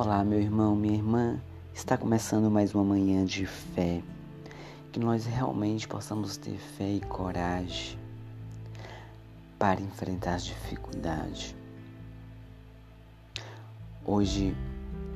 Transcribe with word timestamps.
Olá, 0.00 0.22
meu 0.22 0.40
irmão, 0.40 0.76
minha 0.76 0.94
irmã. 0.94 1.40
Está 1.74 1.98
começando 1.98 2.48
mais 2.48 2.72
uma 2.72 2.84
manhã 2.84 3.24
de 3.24 3.44
fé. 3.44 4.00
Que 4.92 5.00
nós 5.00 5.26
realmente 5.26 5.88
possamos 5.88 6.36
ter 6.36 6.56
fé 6.56 6.88
e 6.88 7.00
coragem 7.00 7.98
para 9.58 9.80
enfrentar 9.80 10.36
as 10.36 10.44
dificuldades. 10.44 11.52
Hoje 14.06 14.56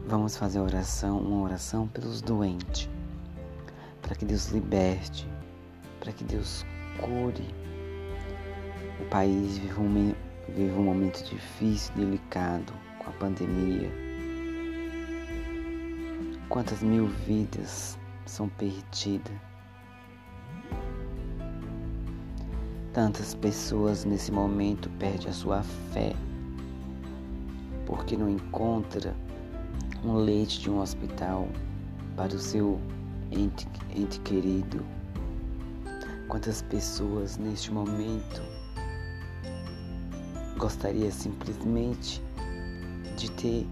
vamos 0.09 0.37
fazer 0.37 0.59
oração, 0.59 1.21
uma 1.21 1.45
oração 1.45 1.87
pelos 1.87 2.21
doentes, 2.21 2.91
para 4.03 4.17
que 4.17 4.25
Deus 4.25 4.49
liberte, 4.49 5.29
para 6.01 6.11
que 6.11 6.25
Deus 6.25 6.67
cure. 6.99 7.55
O 9.01 9.05
país 9.09 9.59
vive 9.59 9.81
um, 9.81 10.13
vive 10.49 10.73
um 10.73 10.83
momento 10.83 11.23
difícil, 11.23 11.95
delicado 11.95 12.73
com 12.99 13.11
a 13.11 13.13
pandemia 13.13 14.02
Quantas 16.53 16.83
mil 16.83 17.07
vidas 17.07 17.99
são 18.27 18.47
perdidas? 18.47 19.33
Tantas 22.93 23.35
pessoas 23.35 24.05
nesse 24.05 24.31
momento 24.31 24.91
perdem 24.99 25.29
a 25.31 25.33
sua 25.33 25.63
fé 25.63 26.15
porque 27.87 28.19
não 28.19 28.29
encontra 28.29 29.17
um 30.05 30.13
leite 30.17 30.61
de 30.61 30.69
um 30.69 30.83
hospital 30.83 31.49
para 32.17 32.35
o 32.35 32.39
seu 32.39 32.79
ente, 33.31 33.67
ente 33.97 34.21
querido. 34.21 34.85
Quantas 36.29 36.61
pessoas 36.61 37.39
neste 37.39 37.73
momento 37.73 38.43
gostaria 40.59 41.11
simplesmente 41.11 42.23
de 43.17 43.31
ter 43.31 43.67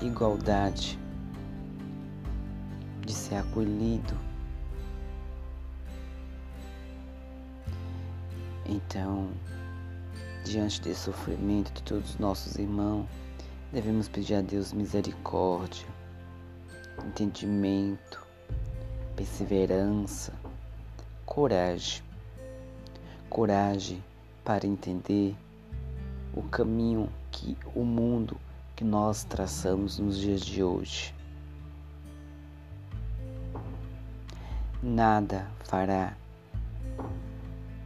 igualdade, 0.00 0.98
de 3.04 3.12
ser 3.12 3.36
acolhido. 3.36 4.14
Então, 8.66 9.30
diante 10.44 10.80
desse 10.82 11.00
sofrimento 11.00 11.72
de 11.72 11.82
todos 11.82 12.10
os 12.10 12.18
nossos 12.18 12.56
irmãos, 12.56 13.06
devemos 13.72 14.08
pedir 14.08 14.34
a 14.34 14.40
Deus 14.42 14.72
misericórdia, 14.72 15.86
entendimento, 17.06 18.26
perseverança, 19.16 20.32
coragem. 21.24 22.02
Coragem 23.28 24.02
para 24.44 24.66
entender 24.66 25.36
o 26.34 26.42
caminho 26.42 27.10
que 27.30 27.56
o 27.74 27.84
mundo 27.84 28.38
que 28.78 28.84
nós 28.84 29.24
traçamos 29.24 29.98
nos 29.98 30.16
dias 30.16 30.40
de 30.40 30.62
hoje. 30.62 31.12
Nada 34.80 35.50
fará 35.64 36.16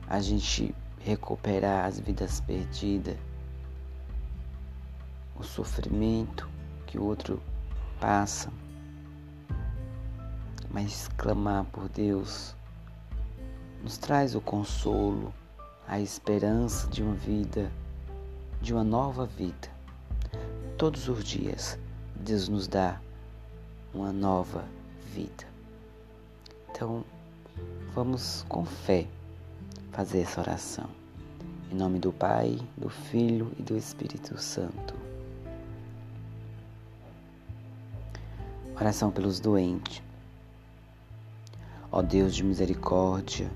a 0.06 0.20
gente 0.20 0.74
recuperar 1.00 1.86
as 1.86 1.98
vidas 1.98 2.42
perdidas, 2.42 3.16
o 5.34 5.42
sofrimento 5.42 6.46
que 6.84 6.98
o 6.98 7.04
outro 7.04 7.42
passa, 7.98 8.52
mas 10.70 11.08
clamar 11.16 11.64
por 11.72 11.88
Deus 11.88 12.54
nos 13.82 13.96
traz 13.96 14.34
o 14.34 14.42
consolo, 14.42 15.32
a 15.88 15.98
esperança 15.98 16.86
de 16.88 17.02
uma 17.02 17.14
vida, 17.14 17.72
de 18.60 18.74
uma 18.74 18.84
nova 18.84 19.24
vida. 19.24 19.72
Todos 20.82 21.08
os 21.08 21.22
dias, 21.22 21.78
Deus 22.16 22.48
nos 22.48 22.66
dá 22.66 23.00
uma 23.94 24.12
nova 24.12 24.64
vida. 25.14 25.46
Então, 26.68 27.04
vamos 27.94 28.44
com 28.48 28.64
fé 28.64 29.06
fazer 29.92 30.22
essa 30.22 30.40
oração. 30.40 30.88
Em 31.70 31.76
nome 31.76 32.00
do 32.00 32.12
Pai, 32.12 32.58
do 32.76 32.88
Filho 32.88 33.52
e 33.60 33.62
do 33.62 33.76
Espírito 33.76 34.36
Santo. 34.38 34.96
Oração 38.74 39.12
pelos 39.12 39.38
doentes. 39.38 40.02
Ó 41.92 42.02
Deus 42.02 42.34
de 42.34 42.42
misericórdia, 42.42 43.48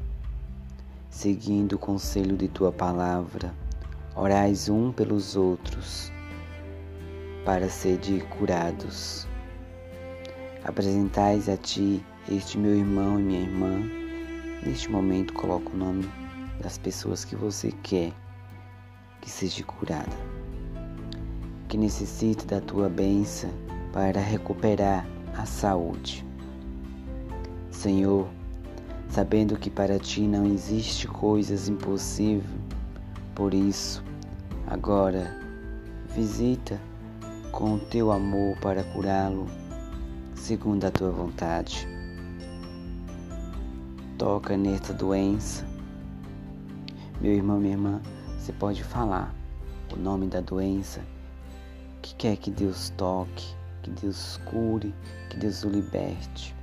seguindo 1.11 1.73
o 1.73 1.79
conselho 1.81 2.37
de 2.37 2.47
tua 2.47 2.71
palavra, 2.71 3.53
orais 4.15 4.69
um 4.69 4.93
pelos 4.93 5.35
outros 5.35 6.15
para 7.47 7.69
serem 7.71 8.19
curados. 8.39 9.25
Apresentais 10.65 11.49
a 11.49 11.57
ti 11.57 12.05
este 12.29 12.59
meu 12.59 12.75
irmão 12.75 13.21
e 13.21 13.23
minha 13.23 13.41
irmã. 13.41 13.83
Neste 14.67 14.91
momento, 14.91 15.33
coloco 15.33 15.73
o 15.73 15.77
nome 15.77 16.11
das 16.61 16.77
pessoas 16.77 17.25
que 17.25 17.37
você 17.37 17.71
quer 17.85 18.13
que 19.21 19.31
seja 19.31 19.63
curada, 19.63 20.17
que 21.69 21.79
necessita 21.79 22.45
da 22.47 22.61
tua 22.61 22.89
bênção 22.89 23.51
para 23.93 24.21
recuperar 24.21 25.07
a 25.39 25.47
saúde. 25.47 26.27
Senhor, 27.71 28.29
sabendo 29.09 29.57
que 29.57 29.71
para 29.71 30.01
ti 30.01 30.23
não 30.23 30.47
existe 30.47 31.07
coisas 31.07 31.69
impossíveis, 31.69 32.45
por 33.37 33.55
isso, 33.55 34.03
agora, 34.67 35.39
visita 36.13 36.81
com 37.57 37.77
o 37.77 37.79
teu 37.79 38.13
amor 38.13 38.55
para 38.59 38.85
curá-lo, 38.85 39.47
segundo 40.35 40.85
a 40.85 40.91
tua 40.91 41.11
vontade. 41.11 41.89
Toca 44.19 44.59
nesta 44.59 44.93
doença. 44.93 45.67
Meu 47.19 47.33
irmão, 47.33 47.59
minha 47.59 47.73
irmã, 47.73 48.03
você 48.39 48.53
pode 48.53 48.85
falar 48.85 49.35
o 49.91 49.97
nome 49.97 50.27
da 50.27 50.43
doença 50.43 51.01
que 52.03 52.15
quer 52.17 52.37
que 52.37 52.51
Deus 52.51 52.91
toque, 52.91 53.47
que 53.83 53.89
Deus 53.89 54.39
cure, 54.45 54.95
que 55.31 55.39
Deus 55.39 55.65
o 55.65 55.71
liberte. 55.71 56.55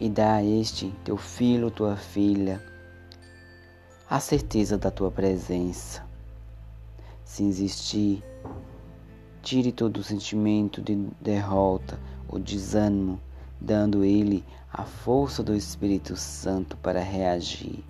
E 0.00 0.08
dá 0.08 0.34
a 0.34 0.44
este 0.44 0.92
teu 1.04 1.16
filho, 1.16 1.70
tua 1.70 1.94
filha, 1.94 2.60
a 4.08 4.18
certeza 4.18 4.76
da 4.76 4.90
tua 4.90 5.12
presença. 5.12 6.09
Se 7.30 7.44
existir 7.44 8.24
Tire 9.40 9.70
todo 9.70 9.98
o 9.98 10.02
sentimento 10.02 10.82
de 10.82 10.96
derrota 11.20 11.96
ou 12.28 12.40
desânimo, 12.40 13.20
dando 13.60 14.02
ele 14.02 14.44
a 14.72 14.82
força 14.82 15.40
do 15.40 15.54
Espírito 15.54 16.16
Santo 16.16 16.76
para 16.78 17.00
reagir. 17.00 17.84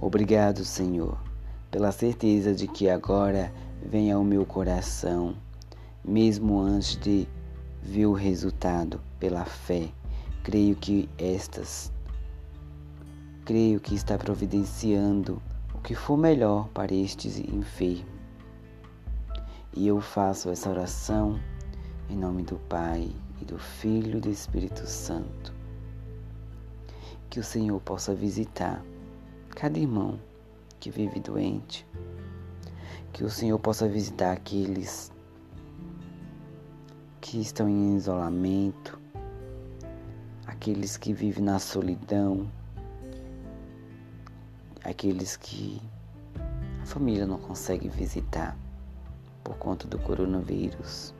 Obrigado, 0.00 0.64
Senhor, 0.64 1.18
pela 1.72 1.90
certeza 1.90 2.54
de 2.54 2.68
que 2.68 2.88
agora 2.88 3.52
vem 3.82 4.12
ao 4.12 4.22
meu 4.22 4.46
coração, 4.46 5.34
mesmo 6.04 6.60
antes 6.60 6.94
de 6.94 7.26
ver 7.82 8.06
o 8.06 8.12
resultado 8.12 9.00
pela 9.18 9.44
fé. 9.44 9.88
Creio 10.44 10.76
que 10.76 11.08
estas 11.18 11.92
creio 13.44 13.80
que 13.80 13.96
está 13.96 14.16
providenciando 14.16 15.42
o 15.78 15.80
que 15.80 15.94
for 15.94 16.16
melhor 16.16 16.66
para 16.70 16.92
estes 16.92 17.38
enfermos. 17.38 18.04
E 19.72 19.86
eu 19.86 20.00
faço 20.00 20.50
essa 20.50 20.68
oração 20.68 21.38
em 22.10 22.16
nome 22.16 22.42
do 22.42 22.56
Pai 22.68 23.08
e 23.40 23.44
do 23.44 23.60
Filho 23.60 24.18
e 24.18 24.20
do 24.20 24.28
Espírito 24.28 24.84
Santo. 24.88 25.54
Que 27.30 27.38
o 27.38 27.44
Senhor 27.44 27.80
possa 27.80 28.12
visitar 28.12 28.84
cada 29.50 29.78
irmão 29.78 30.18
que 30.80 30.90
vive 30.90 31.20
doente. 31.20 31.86
Que 33.12 33.22
o 33.22 33.30
Senhor 33.30 33.58
possa 33.60 33.88
visitar 33.88 34.32
aqueles 34.32 35.12
que 37.20 37.40
estão 37.40 37.68
em 37.68 37.96
isolamento, 37.96 38.98
aqueles 40.44 40.96
que 40.96 41.12
vivem 41.12 41.44
na 41.44 41.60
solidão, 41.60 42.50
aqueles 44.84 45.36
que 45.36 45.80
a 46.82 46.86
família 46.86 47.26
não 47.26 47.38
consegue 47.38 47.88
visitar 47.88 48.56
por 49.44 49.56
conta 49.56 49.86
do 49.86 49.98
coronavírus. 49.98 51.14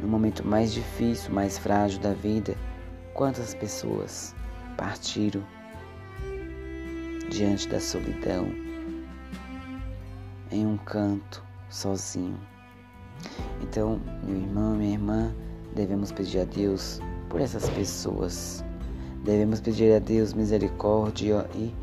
No 0.00 0.08
momento 0.08 0.46
mais 0.46 0.72
difícil, 0.72 1.32
mais 1.32 1.56
frágil 1.56 2.00
da 2.00 2.12
vida, 2.12 2.54
quantas 3.14 3.54
pessoas 3.54 4.34
partiram 4.76 5.42
diante 7.30 7.68
da 7.68 7.80
solidão, 7.80 8.46
em 10.50 10.66
um 10.66 10.76
canto, 10.76 11.42
sozinho. 11.68 12.38
Então, 13.62 14.00
meu 14.22 14.36
irmão, 14.36 14.76
minha 14.76 14.92
irmã, 14.92 15.34
devemos 15.74 16.12
pedir 16.12 16.40
a 16.40 16.44
Deus 16.44 17.00
por 17.28 17.40
essas 17.40 17.68
pessoas. 17.70 18.64
Devemos 19.26 19.58
pedir 19.58 19.92
a 19.92 19.98
Deus 19.98 20.32
misericórdia 20.32 21.50
e 21.52 21.74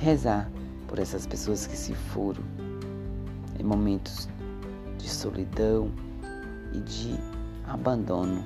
rezar 0.00 0.50
por 0.88 0.98
essas 0.98 1.26
pessoas 1.26 1.66
que 1.66 1.76
se 1.76 1.94
foram 1.94 2.42
em 3.60 3.62
momentos 3.62 4.30
de 4.96 5.06
solidão 5.06 5.92
e 6.72 6.80
de 6.80 7.14
abandono. 7.66 8.42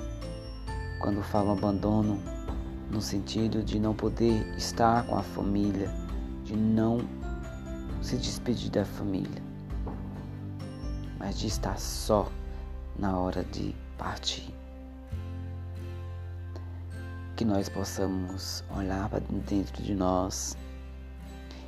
Quando 1.01 1.23
falo 1.23 1.53
abandono, 1.53 2.19
no 2.91 3.01
sentido 3.01 3.63
de 3.63 3.79
não 3.79 3.95
poder 3.95 4.45
estar 4.57 5.07
com 5.07 5.15
a 5.17 5.23
família, 5.23 5.89
de 6.43 6.57
não 6.57 6.99
se 8.03 8.17
despedir 8.17 8.73
da 8.73 8.85
família, 8.85 9.43
mas 11.21 11.39
de 11.39 11.47
estar 11.47 11.79
só 11.79 12.29
na 12.99 13.17
hora 13.17 13.45
de 13.45 13.77
partir. 13.97 14.60
Que 17.41 17.45
nós 17.47 17.71
possamos 17.71 18.63
olhar 18.77 19.09
para 19.09 19.21
dentro 19.49 19.83
de 19.83 19.95
nós. 19.95 20.59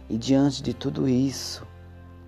E 0.07 0.19
diante 0.19 0.63
de 0.63 0.75
tudo 0.75 1.09
isso, 1.09 1.67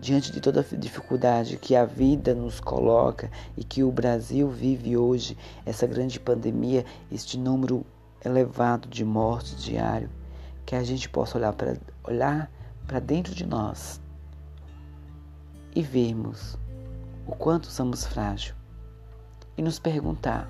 diante 0.00 0.32
de 0.32 0.40
toda 0.40 0.60
a 0.60 0.76
dificuldade 0.78 1.58
que 1.58 1.76
a 1.76 1.84
vida 1.84 2.34
nos 2.34 2.58
coloca 2.58 3.30
e 3.54 3.62
que 3.62 3.84
o 3.84 3.92
Brasil 3.92 4.48
vive 4.48 4.96
hoje, 4.96 5.36
essa 5.66 5.86
grande 5.86 6.18
pandemia, 6.18 6.86
este 7.12 7.36
número 7.36 7.84
elevado 8.24 8.88
de 8.88 9.04
mortes 9.04 9.62
diário, 9.62 10.08
que 10.64 10.74
a 10.74 10.82
gente 10.82 11.06
possa 11.10 11.36
olhar 11.36 11.52
para 11.52 11.76
olhar 12.04 12.50
para 12.86 12.98
dentro 12.98 13.34
de 13.34 13.44
nós 13.44 14.00
e 15.76 15.82
vermos 15.82 16.56
o 17.26 17.32
quanto 17.32 17.66
somos 17.66 18.06
frágeis 18.06 18.54
e 19.54 19.60
nos 19.60 19.78
perguntar 19.78 20.48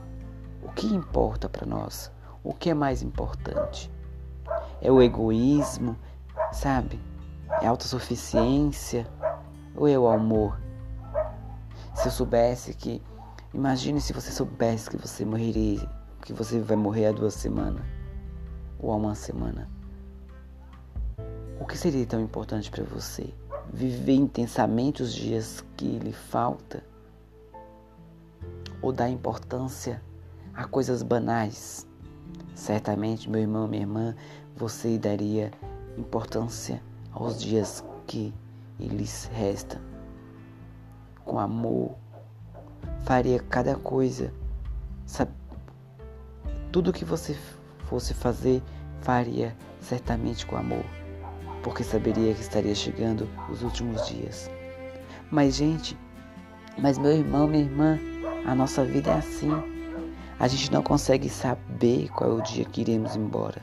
o 0.62 0.70
que 0.70 0.86
importa 0.86 1.48
para 1.48 1.66
nós, 1.66 2.13
o 2.44 2.52
que 2.52 2.68
é 2.68 2.74
mais 2.74 3.02
importante. 3.02 3.90
É 4.80 4.92
o 4.92 5.02
egoísmo, 5.02 5.96
sabe? 6.52 7.00
É 7.62 7.66
a 7.66 7.70
autossuficiência 7.70 9.06
ou 9.74 9.88
é 9.88 9.98
o 9.98 10.06
amor? 10.06 10.60
Se 11.94 12.08
eu 12.08 12.12
soubesse 12.12 12.74
que. 12.74 13.02
Imagine 13.54 14.00
se 14.00 14.12
você 14.12 14.30
soubesse 14.32 14.90
que 14.90 14.96
você 14.96 15.24
morreria, 15.24 15.88
que 16.22 16.32
você 16.32 16.58
vai 16.58 16.76
morrer 16.76 17.06
há 17.06 17.12
duas 17.12 17.34
semanas 17.34 17.84
ou 18.80 18.90
há 18.92 18.96
uma 18.96 19.14
semana. 19.14 19.70
O 21.60 21.64
que 21.64 21.78
seria 21.78 22.04
tão 22.04 22.20
importante 22.20 22.68
para 22.68 22.82
você? 22.82 23.32
Viver 23.72 24.14
intensamente 24.14 25.02
os 25.02 25.14
dias 25.14 25.64
que 25.76 25.98
lhe 26.00 26.12
falta? 26.12 26.82
Ou 28.82 28.92
dar 28.92 29.08
importância 29.08 30.02
a 30.52 30.64
coisas 30.64 31.02
banais? 31.02 31.86
Certamente, 32.54 33.28
meu 33.28 33.40
irmão, 33.40 33.66
minha 33.66 33.82
irmã, 33.82 34.14
você 34.56 34.96
daria 34.96 35.50
importância 35.98 36.80
aos 37.12 37.40
dias 37.40 37.84
que 38.06 38.32
lhes 38.78 39.30
resta. 39.32 39.80
Com 41.24 41.38
amor, 41.38 41.96
faria 43.04 43.40
cada 43.40 43.74
coisa. 43.76 44.32
Sabe? 45.06 45.32
Tudo 46.70 46.92
que 46.92 47.04
você 47.04 47.36
fosse 47.86 48.14
fazer, 48.14 48.62
faria 49.00 49.56
certamente 49.80 50.46
com 50.46 50.56
amor, 50.56 50.84
porque 51.62 51.84
saberia 51.84 52.34
que 52.34 52.40
estaria 52.40 52.74
chegando 52.74 53.28
os 53.50 53.62
últimos 53.62 54.06
dias. 54.08 54.50
Mas, 55.30 55.56
gente, 55.56 55.96
mas 56.78 56.98
meu 56.98 57.12
irmão, 57.12 57.46
minha 57.46 57.62
irmã, 57.62 57.98
a 58.46 58.54
nossa 58.54 58.84
vida 58.84 59.10
é 59.10 59.18
assim. 59.18 59.73
A 60.38 60.48
gente 60.48 60.72
não 60.72 60.82
consegue 60.82 61.28
saber 61.28 62.08
qual 62.10 62.30
é 62.30 62.34
o 62.34 62.42
dia 62.42 62.64
que 62.64 62.80
iremos 62.80 63.14
embora. 63.16 63.62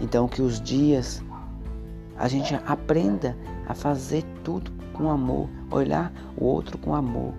Então, 0.00 0.26
que 0.28 0.42
os 0.42 0.60
dias 0.60 1.22
a 2.18 2.28
gente 2.28 2.54
aprenda 2.66 3.36
a 3.66 3.74
fazer 3.74 4.24
tudo 4.44 4.70
com 4.92 5.10
amor, 5.10 5.48
olhar 5.70 6.12
o 6.36 6.44
outro 6.44 6.76
com 6.76 6.94
amor. 6.94 7.32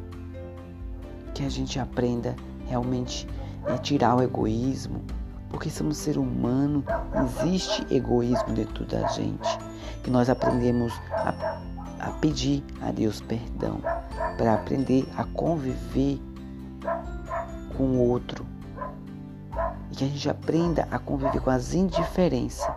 Que 1.34 1.46
a 1.46 1.50
gente 1.50 1.80
aprenda 1.80 2.36
realmente 2.68 3.28
a 3.68 3.78
tirar 3.78 4.16
o 4.16 4.24
egoísmo, 4.24 5.04
porque 5.50 5.70
somos 5.70 5.98
ser 5.98 6.18
humano, 6.18 6.84
existe 7.24 7.86
egoísmo 7.94 8.54
dentro 8.54 8.86
da 8.86 9.08
gente. 9.10 9.60
Que 10.04 10.10
nós 10.10 10.30
aprendemos 10.30 10.94
a, 11.12 11.60
a 12.00 12.12
pedir 12.20 12.64
a 12.82 12.92
Deus 12.92 13.22
perdão, 13.22 13.80
para 14.38 14.56
aprender 14.56 15.08
a 15.16 15.26
conviver 15.26 16.20
com 17.82 17.98
o 17.98 18.10
outro. 18.10 18.46
E 19.92 19.96
que 19.96 20.04
a 20.04 20.08
gente 20.08 20.30
aprenda 20.30 20.88
a 20.92 21.00
conviver 21.00 21.42
com 21.42 21.50
as 21.50 21.74
indiferenças 21.74 22.72